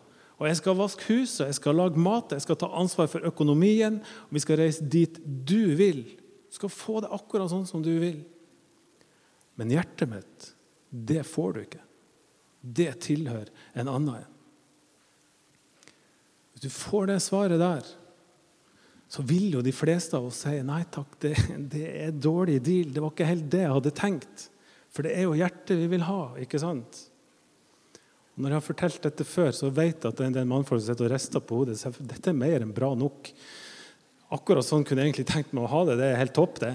Og 0.41 0.47
jeg 0.49 0.57
skal 0.57 0.79
vaske 0.79 1.05
huset, 1.11 1.50
jeg 1.50 1.59
skal 1.59 1.77
lage 1.77 2.00
mat, 2.00 2.33
jeg 2.33 2.47
skal 2.47 2.57
ta 2.57 2.71
ansvar 2.81 3.11
for 3.12 3.27
økonomien. 3.29 3.99
og 4.00 4.33
Vi 4.33 4.41
skal 4.41 4.62
reise 4.62 4.87
dit 4.89 5.21
du 5.21 5.75
vil. 5.77 6.07
Du 6.49 6.57
skal 6.57 6.73
få 6.73 7.03
det 7.05 7.12
akkurat 7.12 7.53
sånn 7.53 7.69
som 7.69 7.85
du 7.85 7.93
vil. 8.00 8.23
Men 9.61 9.75
hjertet 9.75 10.09
mitt, 10.09 10.50
det 10.89 11.27
får 11.29 11.53
du 11.53 11.61
ikke. 11.67 11.85
Det 12.61 12.89
tilhører 13.05 13.53
en 13.77 13.91
annen 13.93 14.23
en. 14.23 14.31
Hvis 16.55 16.65
du 16.65 16.73
får 16.73 17.12
det 17.12 17.21
svaret 17.25 17.61
der, 17.61 17.85
så 19.11 19.25
vil 19.26 19.57
jo 19.57 19.62
de 19.67 19.73
fleste 19.75 20.14
av 20.14 20.29
oss 20.29 20.45
si 20.45 20.61
nei 20.62 20.85
takk, 20.93 21.17
det, 21.23 21.35
det 21.73 21.87
er 22.07 22.14
dårlig 22.14 22.61
deal. 22.62 22.93
Det 22.95 23.02
var 23.02 23.14
ikke 23.14 23.31
helt 23.33 23.49
det 23.50 23.64
jeg 23.64 23.76
hadde 23.76 23.95
tenkt. 23.99 24.45
For 24.95 25.07
det 25.07 25.17
er 25.17 25.26
jo 25.26 25.38
hjertet 25.38 25.79
vi 25.81 25.88
vil 25.90 26.07
ha. 26.07 26.21
ikke 26.43 26.61
sant? 26.62 27.07
Når 28.40 28.55
jeg 28.55 28.57
har 28.57 28.64
fortalt 28.64 29.02
dette 29.05 29.26
før, 29.26 29.50
så 29.55 29.69
vet 29.75 29.99
jeg 29.99 30.07
at 30.07 30.17
det 30.17 30.25
er 30.25 30.31
en 30.31 30.38
del 30.38 30.49
mannfolk 30.49 30.81
som 30.81 30.93
sitter 30.93 31.09
og 31.09 31.12
rister 31.12 31.43
på 31.45 31.59
hodet. 31.61 31.76
Så 31.81 31.93
dette 31.99 32.31
er 32.31 32.38
mer 32.38 32.62
enn 32.62 32.75
bra 32.75 32.93
nok. 32.99 33.33
Akkurat 34.33 34.67
sånn 34.67 34.87
kunne 34.87 35.02
jeg 35.02 35.11
egentlig 35.11 35.29
tenkt 35.29 35.55
meg 35.57 35.67
å 35.67 35.73
ha 35.75 35.83
det. 35.88 35.99
Det 36.00 36.09
er 36.09 36.21
helt 36.23 36.37
topp, 36.38 36.62
det. 36.62 36.75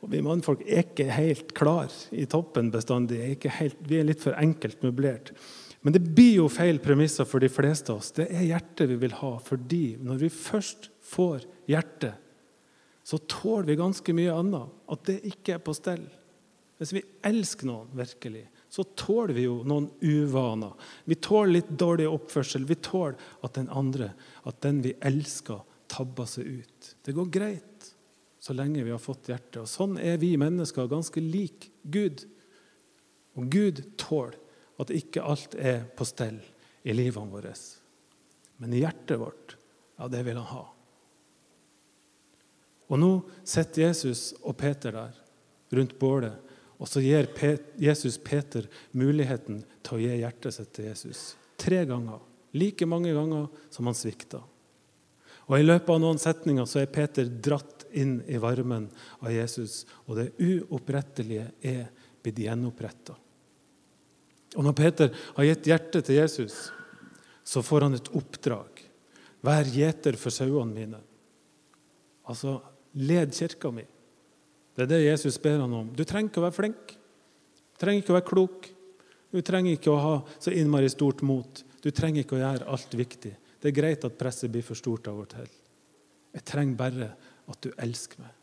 Og 0.00 0.10
Vi 0.10 0.22
mannfolk 0.24 0.62
er 0.66 0.84
ikke 0.84 1.06
helt 1.12 1.54
klar 1.56 1.92
i 2.10 2.26
toppen 2.30 2.72
bestandig. 2.74 3.22
Er 3.22 3.58
helt, 3.60 3.80
vi 3.86 4.00
er 4.00 4.10
litt 4.10 4.22
for 4.22 4.34
enkelt 4.40 4.82
møblert. 4.84 5.32
Men 5.80 5.94
det 5.96 6.02
blir 6.04 6.42
jo 6.42 6.50
feil 6.52 6.80
premisser 6.82 7.28
for 7.28 7.40
de 7.40 7.48
fleste 7.52 7.92
av 7.92 8.02
oss. 8.02 8.12
Det 8.16 8.26
er 8.28 8.48
hjertet 8.50 8.90
vi 8.90 8.98
vil 9.00 9.16
ha. 9.22 9.32
Fordi 9.44 9.84
når 10.02 10.24
vi 10.26 10.32
først 10.34 10.90
får 11.10 11.46
hjertet, 11.70 12.14
så 13.02 13.18
tåler 13.18 13.66
vi 13.66 13.78
ganske 13.80 14.14
mye 14.14 14.34
annet. 14.34 14.74
At 14.90 15.04
det 15.08 15.20
ikke 15.26 15.56
er 15.56 15.62
på 15.64 15.74
stell. 15.74 16.06
hvis 16.80 16.94
vi 16.96 17.02
elsker 17.28 17.68
noen 17.68 17.90
virkelig, 17.92 18.46
så 18.70 18.84
tåler 18.96 19.34
vi 19.36 19.42
jo 19.44 19.58
noen 19.68 19.90
uvaner. 20.00 20.72
Vi 21.04 21.18
tåler 21.18 21.58
litt 21.58 21.72
dårlig 21.74 22.06
oppførsel. 22.08 22.64
Vi 22.64 22.78
tåler 22.80 23.18
at 23.44 23.58
den 23.58 23.68
andre, 23.68 24.12
at 24.48 24.62
den 24.64 24.80
vi 24.80 24.94
elsker, 25.04 25.60
tabber 25.90 26.28
seg 26.30 26.46
ut. 26.62 26.94
Det 27.02 27.12
går 27.12 27.32
greit 27.34 27.90
så 28.40 28.54
lenge 28.56 28.84
vi 28.86 28.94
har 28.94 29.02
fått 29.02 29.28
hjertet. 29.28 29.64
Og 29.64 29.68
Sånn 29.68 29.98
er 29.98 30.16
vi 30.22 30.36
mennesker 30.40 30.88
ganske 30.88 31.20
lik 31.20 31.68
Gud. 31.82 32.24
Og 33.36 33.50
Gud 33.52 33.82
tåler 34.00 34.38
at 34.80 34.94
ikke 34.94 35.26
alt 35.26 35.58
er 35.58 35.82
på 35.96 36.06
stell 36.08 36.38
i 36.86 36.94
livene 36.96 37.34
våre. 37.34 37.52
Men 38.62 38.76
hjertet 38.78 39.20
vårt, 39.20 39.58
ja, 39.98 40.08
det 40.08 40.22
vil 40.24 40.38
han 40.40 40.48
ha. 40.54 40.64
Og 42.90 42.98
nå 42.98 43.10
sitter 43.46 43.86
Jesus 43.86 44.30
og 44.42 44.56
Peter 44.58 44.94
der 44.96 45.18
rundt 45.70 45.94
bålet, 46.00 46.34
og 46.80 46.88
så 46.88 47.02
gir 47.04 47.28
Jesus 47.78 48.16
Peter 48.18 48.66
muligheten 48.96 49.60
til 49.84 49.96
å 49.96 50.00
gi 50.00 50.16
hjertet 50.22 50.56
sitt 50.56 50.72
til 50.74 50.88
Jesus. 50.88 51.20
Tre 51.60 51.84
ganger. 51.86 52.18
Like 52.56 52.88
mange 52.88 53.12
ganger 53.14 53.46
som 53.70 53.86
han 53.86 53.94
svikta. 53.94 54.40
Og 55.50 55.58
I 55.58 55.66
løpet 55.66 55.92
av 55.92 56.00
noen 56.02 56.18
setninger 56.18 56.66
så 56.66 56.80
er 56.80 56.92
Peter 56.94 57.28
dratt 57.28 57.84
inn 57.90 58.20
i 58.30 58.38
varmen 58.40 58.88
av 59.20 59.32
Jesus, 59.34 59.84
og 60.06 60.18
det 60.18 60.30
uopprettelige 60.38 61.50
er 61.66 61.88
blitt 62.22 62.40
gjenoppretta. 62.42 63.16
Og 64.58 64.66
når 64.66 64.76
Peter 64.78 65.12
har 65.36 65.46
gitt 65.46 65.68
hjertet 65.70 66.06
til 66.06 66.18
Jesus, 66.18 66.70
så 67.46 67.62
får 67.66 67.86
han 67.86 67.98
et 67.98 68.10
oppdrag. 68.18 68.82
Vær 69.46 69.68
gjeter 69.74 70.18
for 70.20 70.34
sauene 70.34 70.74
mine. 70.74 71.00
Altså, 72.30 72.58
led 72.92 73.34
kirka 73.34 73.70
mi. 73.74 73.84
Det 74.74 74.86
er 74.86 74.90
det 74.90 75.00
Jesus 75.04 75.38
ber 75.42 75.60
han 75.60 75.72
om. 75.74 75.90
Du 75.94 76.04
trenger 76.04 76.30
ikke 76.30 76.42
å 76.42 76.46
være 76.46 76.56
flink. 76.56 76.94
Du 77.74 77.82
trenger 77.82 78.02
ikke 78.02 78.14
å 78.14 78.18
være 78.18 78.30
klok. 78.30 78.68
Du 79.30 79.40
trenger 79.46 79.76
ikke 79.76 79.92
å 79.92 80.00
ha 80.00 80.14
så 80.42 80.54
innmari 80.54 80.90
stort 80.90 81.22
mot. 81.26 81.62
Du 81.82 81.90
trenger 81.94 82.24
ikke 82.24 82.38
å 82.38 82.42
gjøre 82.42 82.68
alt 82.70 82.96
viktig. 82.98 83.32
Det 83.60 83.70
er 83.70 83.76
greit 83.76 84.04
at 84.06 84.18
presset 84.18 84.50
blir 84.52 84.64
for 84.64 84.78
stort 84.78 85.08
av 85.10 85.20
og 85.20 85.28
til. 85.32 85.48
Jeg 86.34 86.46
trenger 86.46 86.78
bare 86.78 87.10
at 87.50 87.60
du 87.64 87.70
elsker 87.76 88.22
meg. 88.22 88.34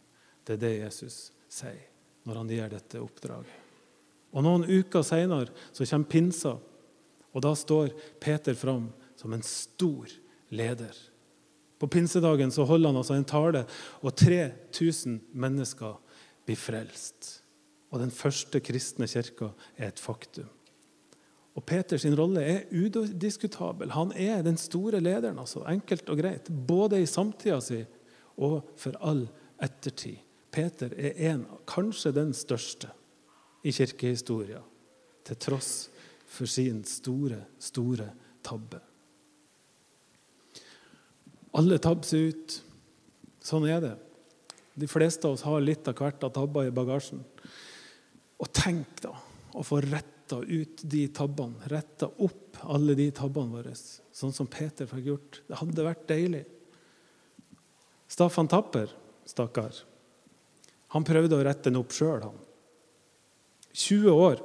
Det 0.46 0.56
er 0.56 0.64
det 0.64 0.74
Jesus 0.78 1.20
sier 1.52 1.88
når 2.28 2.42
han 2.42 2.52
gir 2.52 2.72
dette 2.72 3.02
oppdraget. 3.02 3.64
Og 4.36 4.44
Noen 4.44 4.68
uker 4.68 5.06
seinere 5.08 5.54
kommer 5.74 6.12
pinsa, 6.12 6.58
og 7.32 7.44
da 7.44 7.54
står 7.56 7.94
Peter 8.20 8.56
fram 8.58 8.90
som 9.18 9.34
en 9.34 9.46
stor 9.46 10.12
leder. 10.54 10.94
På 11.80 11.88
pinsedagen 11.88 12.52
så 12.52 12.66
holder 12.66 12.90
han 12.90 12.98
altså 12.98 13.18
en 13.18 13.28
tale, 13.28 13.66
og 14.02 14.16
3000 14.16 15.20
mennesker 15.34 15.98
blir 16.46 16.58
frelst. 16.60 17.44
Og 17.92 18.02
den 18.02 18.12
første 18.12 18.60
kristne 18.60 19.08
kirka 19.08 19.52
er 19.78 19.92
et 19.92 20.00
faktum. 20.00 20.50
Og 21.58 21.66
Peters 21.66 22.06
rolle 22.06 22.44
er 22.46 22.66
udiskutabel. 22.70 23.92
Han 23.92 24.12
er 24.14 24.44
den 24.46 24.58
store 24.62 25.00
lederen, 25.02 25.40
altså, 25.40 25.64
enkelt 25.66 26.10
og 26.10 26.20
greit. 26.20 26.52
Både 26.68 27.02
i 27.02 27.10
samtida 27.10 27.60
si 27.62 27.82
og 28.38 28.70
for 28.78 28.98
all 29.02 29.26
ettertid. 29.64 30.22
Peter 30.54 30.94
er 30.94 31.34
en, 31.34 31.46
kanskje 31.68 32.14
den 32.14 32.34
største 32.34 32.90
i 33.66 33.74
kirkehistoria, 33.74 34.62
til 35.26 35.38
tross 35.38 35.90
for 36.28 36.46
sin 36.46 36.84
store, 36.86 37.42
store 37.60 38.12
tabbe. 38.46 38.80
Alle 41.58 41.80
tabber 41.82 42.06
seg 42.06 42.32
ut. 42.32 42.58
Sånn 43.44 43.66
er 43.70 43.82
det. 43.84 43.96
De 44.78 44.90
fleste 44.90 45.26
av 45.26 45.38
oss 45.38 45.46
har 45.48 45.64
litt 45.64 45.88
av 45.90 45.98
hvert 45.98 46.26
av 46.28 46.34
tabber 46.36 46.70
i 46.70 46.74
bagasjen. 46.74 47.24
Og 48.38 48.52
tenk 48.54 49.00
da 49.02 49.16
å 49.58 49.64
få 49.66 49.80
retta 49.82 50.42
ut 50.44 50.84
de 50.84 51.08
tabbene, 51.16 51.70
retta 51.72 52.10
opp 52.22 52.60
alle 52.70 52.94
de 52.98 53.08
tabbene 53.16 53.58
våre, 53.58 53.74
sånn 53.74 54.36
som 54.36 54.50
Peter 54.52 54.90
fikk 54.90 55.08
gjort. 55.08 55.40
Det 55.48 55.58
hadde 55.58 55.86
vært 55.88 56.06
deilig. 56.10 56.44
Staffan 58.12 58.50
Tapper, 58.52 58.92
stakkar, 59.28 59.82
han 60.94 61.08
prøvde 61.08 61.40
å 61.40 61.44
rette 61.44 61.68
den 61.72 61.80
opp 61.82 61.96
sjøl, 61.96 62.22
han. 62.24 62.38
20 63.78 64.14
år 64.14 64.44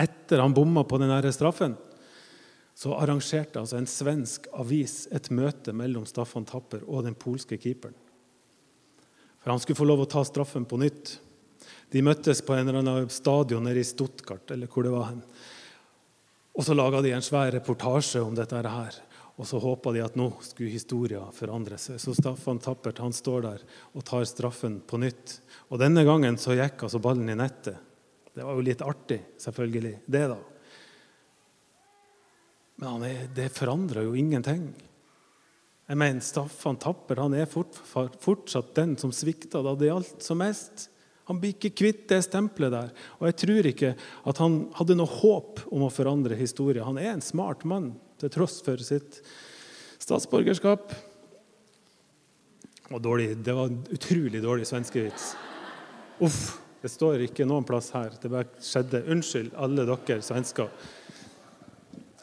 etter 0.00 0.40
han 0.40 0.54
bomma 0.56 0.84
på 0.88 1.00
den 1.00 1.32
straffen, 1.34 1.74
så 2.80 2.94
arrangerte 2.96 3.60
altså 3.60 3.76
en 3.76 3.88
svensk 3.88 4.46
avis 4.56 5.02
et 5.12 5.26
møte 5.36 5.72
mellom 5.76 6.06
Staffan 6.08 6.46
Tapper 6.48 6.86
og 6.88 7.04
den 7.04 7.16
polske 7.18 7.58
keeperen. 7.60 7.96
For 9.40 9.52
Han 9.52 9.60
skulle 9.60 9.76
få 9.76 9.88
lov 9.88 10.06
å 10.06 10.08
ta 10.08 10.22
straffen 10.24 10.64
på 10.64 10.78
nytt. 10.80 11.18
De 11.92 12.00
møttes 12.00 12.40
på 12.40 12.54
en 12.56 12.68
eller 12.68 12.80
annen 12.80 13.10
stadion 13.12 13.66
nede 13.68 13.82
i 13.82 13.84
Stuttgart. 13.84 14.50
eller 14.50 14.66
hvor 14.66 14.82
det 14.82 14.94
var 14.94 15.10
hen. 15.10 15.20
Og 16.56 16.64
Så 16.64 16.74
laga 16.74 17.02
de 17.02 17.12
en 17.12 17.22
svær 17.22 17.52
reportasje 17.52 18.22
om 18.24 18.34
dette 18.34 18.56
her. 18.56 18.94
Og 19.36 19.44
så 19.44 19.60
håpa 19.60 19.92
de 19.92 20.00
at 20.00 20.16
nå 20.16 20.30
skulle 20.40 20.72
historien 20.72 21.32
forandre 21.32 21.76
seg. 21.76 22.00
Så 22.00 22.14
Staffan 22.16 22.58
Tappert 22.58 22.98
han 22.98 23.12
står 23.12 23.42
der 23.42 23.60
og 23.92 24.04
tar 24.04 24.24
straffen 24.24 24.80
på 24.80 24.96
nytt. 24.96 25.40
Og 25.68 25.78
Denne 25.78 26.04
gangen 26.04 26.38
så 26.38 26.56
gikk 26.56 26.84
altså 26.84 26.98
ballen 26.98 27.28
i 27.28 27.36
nettet. 27.36 27.76
Det 28.32 28.44
var 28.44 28.56
jo 28.56 28.64
litt 28.64 28.80
artig, 28.80 29.20
selvfølgelig. 29.36 29.98
det 30.06 30.28
da. 30.28 30.40
Men 32.80 33.04
er, 33.04 33.26
det 33.36 33.50
forandrer 33.52 34.06
jo 34.06 34.16
ingenting. 34.16 34.70
Jeg 35.90 35.98
mener, 35.98 36.22
Staffan 36.24 36.78
Tapper 36.80 37.18
han 37.20 37.34
er 37.36 37.50
fort, 37.50 37.76
fortsatt 38.22 38.72
den 38.78 38.94
som 39.00 39.12
svikta 39.12 39.60
da 39.64 39.74
det 39.76 39.90
gjaldt 39.90 40.24
som 40.24 40.40
mest. 40.40 40.86
Han 41.28 41.38
blir 41.42 41.52
ikke 41.54 41.74
kvitt 41.76 42.06
det 42.10 42.22
stempelet 42.26 42.72
der. 42.72 42.92
Og 43.18 43.28
jeg 43.28 43.36
tror 43.42 43.68
ikke 43.70 43.90
at 44.30 44.40
han 44.42 44.56
hadde 44.78 44.96
noe 44.98 45.18
håp 45.20 45.60
om 45.68 45.84
å 45.86 45.92
forandre 45.92 46.38
historien. 46.38 46.86
Han 46.86 46.98
er 46.98 47.12
en 47.12 47.24
smart 47.24 47.66
mann 47.68 47.92
til 48.22 48.32
tross 48.32 48.58
for 48.66 48.80
sitt 48.82 49.20
statsborgerskap. 50.00 50.94
Og 52.90 53.02
dårlig, 53.04 53.34
det 53.44 53.54
var 53.54 53.70
en 53.70 53.82
utrolig 53.94 54.40
dårlig 54.42 54.66
svenskevits. 54.70 55.34
Uff. 56.24 56.42
Det 56.80 56.88
står 56.88 57.26
ikke 57.26 57.44
noen 57.44 57.66
plass 57.68 57.90
her. 57.92 58.14
Det 58.16 58.30
bare 58.32 58.62
skjedde. 58.64 59.02
Unnskyld, 59.12 59.50
alle 59.60 59.84
dere 59.84 60.22
svensker. 60.24 60.70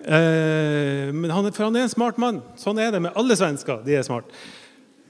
Eh, 0.04 1.10
men 1.14 1.32
han, 1.34 1.50
for 1.54 1.68
han 1.68 1.78
er 1.80 1.88
en 1.88 1.94
smart 1.94 2.20
mann. 2.22 2.42
Sånn 2.60 2.80
er 2.82 2.94
det 2.94 3.02
med 3.06 3.18
alle 3.18 3.38
svensker. 3.40 3.82
De 3.86 3.98
er 3.98 4.06
smart. 4.06 4.30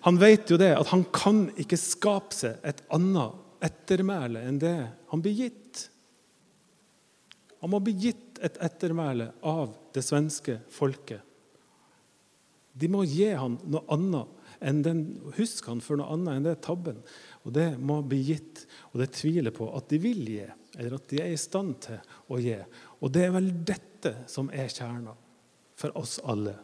Han 0.08 0.20
vet 0.22 0.50
jo 0.51 0.60
det, 0.60 0.72
at 0.77 0.91
han 0.94 1.03
kan 1.12 1.48
ikke 1.60 1.79
skape 1.79 2.36
seg 2.36 2.63
et 2.67 2.84
annet 2.96 3.44
ettermæle 3.65 4.44
enn 4.46 4.60
det 4.62 4.77
han 5.12 5.24
blir 5.24 5.36
gitt. 5.36 5.88
Han 7.63 7.74
må 7.74 7.82
bli 7.84 7.96
gitt 8.06 8.38
et 8.46 8.60
ettermæle 8.63 9.32
av 9.41 9.74
det 9.96 10.03
svenske 10.06 10.60
folket. 10.72 11.24
De 12.77 12.89
må 12.94 13.01
gi 13.10 13.32
han 13.34 13.58
noe 13.65 13.84
annet 13.94 14.34
enn 14.62 14.84
den, 14.86 15.01
Husk 15.38 15.67
han 15.70 15.82
for 15.84 16.00
noe 16.00 16.13
annet 16.13 16.38
enn 16.38 16.46
det 16.46 16.60
tabben. 16.65 17.01
Og 17.46 17.53
Det 17.53 17.72
må 17.79 18.00
bli 18.06 18.22
gitt, 18.29 18.65
og 18.91 19.01
det 19.01 19.12
tviler 19.17 19.53
på 19.56 19.70
at 19.75 19.89
de 19.89 20.00
vil 20.01 20.22
gi, 20.29 20.46
eller 20.77 20.98
at 20.98 21.07
de 21.10 21.22
er 21.22 21.34
i 21.34 21.39
stand 21.39 21.75
til 21.88 21.98
å 22.29 22.39
gi. 22.41 22.57
Og 23.01 23.12
det 23.13 23.25
er 23.25 23.34
vel 23.36 23.50
dette 23.65 24.13
som 24.29 24.51
er 24.53 24.69
kjerna 24.69 25.15
for 25.77 25.98
oss 25.98 26.17
alle. 26.25 26.55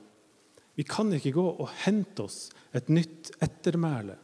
Vi 0.77 0.85
kan 0.89 1.11
ikke 1.13 1.33
gå 1.35 1.45
og 1.51 1.67
hente 1.83 2.25
oss 2.25 2.47
et 2.73 2.89
nytt 2.93 3.33
ettermæle. 3.43 4.15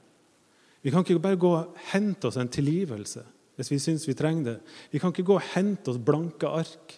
Vi 0.81 0.93
kan 0.93 1.03
ikke 1.03 1.22
bare 1.22 1.41
gå 1.41 1.51
og 1.58 1.75
hente 1.91 2.29
oss 2.29 2.39
en 2.39 2.51
tilgivelse 2.51 3.25
hvis 3.60 3.74
vi 3.74 3.77
syns 3.84 4.05
vi 4.08 4.15
trenger 4.15 4.46
det. 4.46 4.58
Vi 4.93 5.01
kan 5.03 5.12
ikke 5.12 5.27
gå 5.27 5.36
og 5.36 5.48
hente 5.51 5.91
oss 5.91 6.00
blanke 6.00 6.48
ark. 6.48 6.93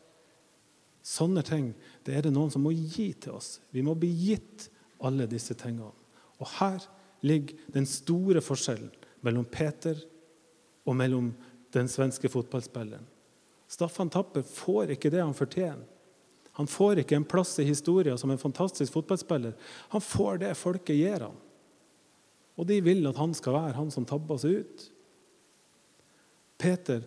Sånne 1.02 1.42
ting 1.42 1.72
det 2.06 2.14
er 2.14 2.28
det 2.28 2.34
noen 2.36 2.52
som 2.54 2.62
må 2.62 2.74
gi 2.76 3.08
til 3.18 3.34
oss. 3.40 3.56
Vi 3.74 3.82
må 3.82 3.96
bli 3.98 4.12
gitt 4.14 4.68
alle 5.02 5.26
disse 5.30 5.58
tingene. 5.58 5.90
Og 6.38 6.50
her 6.60 6.86
ligger 7.26 7.58
den 7.74 7.88
store 7.90 8.44
forskjellen 8.46 8.92
mellom 9.26 9.48
Peter 9.50 9.98
og 10.86 10.96
mellom 10.98 11.32
den 11.74 11.90
svenske 11.92 12.30
fotballspilleren. 12.30 13.08
Staffan 13.72 14.12
Tappe 14.12 14.44
får 14.44 14.96
ikke 14.96 15.12
det 15.14 15.22
han 15.24 15.36
fortjener. 15.38 15.88
Han 16.60 16.68
får 16.68 17.00
ikke 17.02 17.16
en 17.16 17.28
plass 17.28 17.54
i 17.64 17.66
historien 17.68 18.18
som 18.20 18.32
en 18.34 18.42
fantastisk 18.42 18.92
fotballspiller. 18.94 19.54
Han 19.94 20.04
får 20.04 20.42
det 20.42 20.56
folket 20.60 20.98
gir 21.00 21.24
ham. 21.24 21.38
Og 22.60 22.68
de 22.68 22.82
vil 22.84 23.08
at 23.08 23.20
han 23.22 23.32
skal 23.34 23.56
være 23.56 23.78
han 23.78 23.92
som 23.94 24.06
tabber 24.06 24.42
seg 24.42 24.66
ut. 24.66 24.84
Peter 26.62 27.06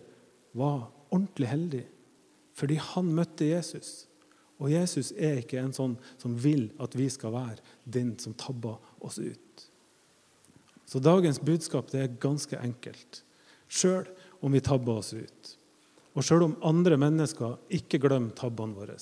var 0.57 0.89
ordentlig 1.13 1.51
heldig 1.51 1.85
fordi 2.55 2.77
han 2.79 3.09
møtte 3.11 3.49
Jesus. 3.49 4.05
Og 4.63 4.71
Jesus 4.71 5.09
er 5.11 5.41
ikke 5.41 5.59
en 5.59 5.73
sånn 5.75 5.97
som 6.15 6.37
vil 6.39 6.69
at 6.79 6.93
vi 6.95 7.09
skal 7.11 7.33
være 7.35 7.59
den 7.83 8.13
som 8.19 8.35
tabber 8.39 8.77
oss 9.03 9.19
ut. 9.19 9.65
Så 10.87 11.01
dagens 11.03 11.41
budskap 11.43 11.91
det 11.91 12.01
er 12.01 12.19
ganske 12.23 12.55
enkelt. 12.63 13.19
Sjøl 13.67 14.07
om 14.45 14.53
vi 14.53 14.61
tabber 14.61 15.01
oss 15.01 15.13
ut, 15.17 15.51
og 16.15 16.23
sjøl 16.23 16.45
om 16.45 16.59
andre 16.63 16.99
mennesker 17.01 17.57
ikke 17.73 17.99
glemmer 18.03 18.35
tabbene 18.37 18.77
våre, 18.77 18.97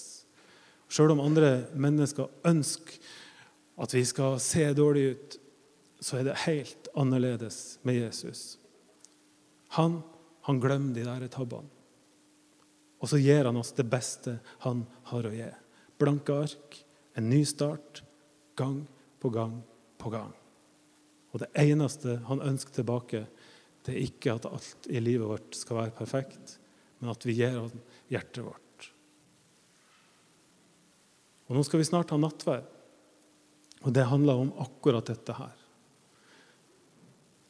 sjøl 0.87 1.13
om 1.13 1.21
andre 1.23 1.65
mennesker 1.75 2.31
ønsker 2.47 3.11
at 3.83 3.93
vi 3.93 4.05
skal 4.07 4.39
se 4.41 4.65
dårlig 4.77 5.05
ut, 5.11 5.37
så 6.03 6.19
er 6.19 6.27
det 6.27 6.41
helt 6.45 6.89
annerledes 6.99 7.79
med 7.83 8.01
Jesus. 8.01 8.57
Han 9.79 10.01
Han 10.43 10.59
glemmer 10.59 10.91
de 10.91 11.05
der 11.07 11.27
tabbene. 11.31 11.69
Og 12.99 13.07
så 13.07 13.15
gir 13.15 13.45
han 13.47 13.55
oss 13.55 13.71
det 13.71 13.85
beste 13.87 14.33
han 14.59 14.81
har 15.07 15.23
å 15.23 15.31
gi. 15.31 15.47
Blanke 15.99 16.35
ark, 16.35 16.75
en 17.15 17.29
ny 17.29 17.45
start, 17.47 18.01
gang 18.59 18.81
på 19.23 19.31
gang 19.31 19.61
på 19.99 20.11
gang. 20.11 20.33
Og 21.31 21.39
det 21.39 21.47
eneste 21.55 22.17
han 22.27 22.43
ønsker 22.43 22.75
tilbake, 22.75 23.23
det 23.83 23.93
er 23.93 24.05
ikke 24.05 24.35
at 24.37 24.47
alt 24.47 24.87
i 24.89 25.01
livet 25.03 25.27
vårt 25.27 25.57
skal 25.57 25.81
være 25.81 25.95
perfekt, 25.97 26.57
men 26.99 27.11
at 27.11 27.25
vi 27.27 27.35
gir 27.35 27.57
ham 27.57 27.73
hjertet 28.11 28.45
vårt. 28.45 28.59
Og 31.49 31.57
Nå 31.57 31.65
skal 31.67 31.81
vi 31.81 31.89
snart 31.89 32.13
ha 32.15 32.19
nattverd, 32.19 32.69
og 33.83 33.91
det 33.93 34.07
handler 34.07 34.45
om 34.45 34.53
akkurat 34.63 35.11
dette 35.11 35.35
her. 35.35 35.59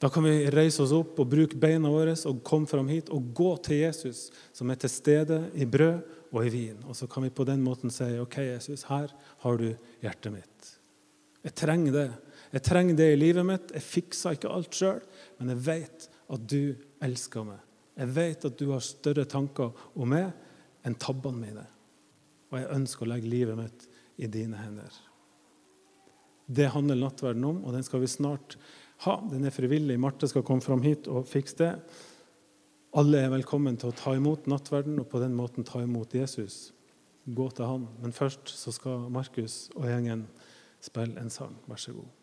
Da 0.01 0.09
kan 0.11 0.25
vi 0.25 0.49
reise 0.51 0.81
oss 0.83 0.91
opp 0.91 1.21
og 1.21 1.29
bruke 1.31 1.55
beina 1.55 1.87
våre 1.87 2.15
og 2.27 2.41
komme 2.43 2.67
fram 2.67 2.89
hit 2.91 3.07
og 3.13 3.29
gå 3.37 3.53
til 3.63 3.85
Jesus, 3.85 4.25
som 4.51 4.73
er 4.73 4.81
til 4.81 4.91
stede 4.91 5.37
i 5.55 5.63
brød 5.63 6.01
og 6.33 6.41
i 6.43 6.51
vin. 6.51 6.81
Og 6.89 6.97
så 6.97 7.07
kan 7.07 7.23
vi 7.23 7.31
på 7.31 7.45
den 7.47 7.63
måten 7.63 7.93
si 7.93 8.09
OK, 8.19 8.41
Jesus, 8.43 8.83
her 8.89 9.13
har 9.45 9.61
du 9.61 9.69
hjertet 10.03 10.33
mitt. 10.33 10.73
Jeg 11.45 11.55
trenger 11.55 11.95
det. 11.95 12.09
Jeg 12.51 12.65
trenger 12.67 12.99
det 12.99 13.07
i 13.13 13.21
livet 13.21 13.47
mitt. 13.47 13.71
Jeg 13.77 13.85
fikser 13.85 14.35
ikke 14.35 14.51
alt 14.51 14.75
sjøl, 14.75 14.99
men 15.39 15.53
jeg 15.53 15.63
vet 15.69 16.09
at 16.33 16.43
du 16.49 16.73
elsker 17.03 17.45
meg. 17.47 17.61
Jeg 17.93 18.13
vet 18.15 18.45
at 18.49 18.57
du 18.57 18.71
har 18.71 18.83
større 18.83 19.25
tanker 19.29 19.73
om 19.93 20.09
meg 20.09 20.31
enn 20.83 20.97
tabbene 20.99 21.39
mine. 21.39 21.65
Og 22.51 22.59
jeg 22.59 22.71
ønsker 22.75 23.05
å 23.05 23.11
legge 23.13 23.29
livet 23.29 23.59
mitt 23.59 23.85
i 24.21 24.29
dine 24.29 24.59
hender. 24.61 24.93
Det 26.45 26.71
handler 26.73 26.99
nattverden 26.99 27.45
om, 27.47 27.61
og 27.63 27.75
den 27.75 27.85
skal 27.85 28.03
vi 28.03 28.09
snart 28.11 28.57
ha. 29.05 29.15
Den 29.29 29.47
er 29.47 29.55
frivillig. 29.55 29.99
Marte 30.01 30.27
skal 30.29 30.45
komme 30.45 30.65
fram 30.65 30.83
hit 30.85 31.07
og 31.11 31.29
fikse 31.29 31.59
det. 31.61 31.71
Alle 32.99 33.23
er 33.23 33.31
velkommen 33.33 33.77
til 33.79 33.89
å 33.89 33.97
ta 33.97 34.13
imot 34.17 34.49
nattverden 34.51 34.99
og 35.01 35.07
på 35.09 35.21
den 35.23 35.33
måten 35.37 35.65
ta 35.65 35.81
imot 35.81 36.13
Jesus. 36.13 36.73
Gå 37.25 37.47
til 37.55 37.69
han. 37.69 37.87
Men 38.03 38.13
først 38.13 38.53
så 38.53 38.73
skal 38.75 39.07
Markus 39.13 39.71
og 39.77 39.87
gjengen 39.89 40.27
spille 40.83 41.17
en 41.21 41.33
sang. 41.33 41.55
Vær 41.69 41.81
så 41.81 41.95
god. 41.95 42.22